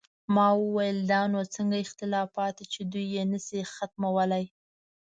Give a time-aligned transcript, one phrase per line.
[0.33, 4.45] ما وویل: دا نو څنګه اختلافات دي چې دوی یې نه شي ختمولی؟